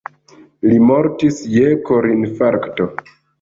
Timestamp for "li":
0.69-0.79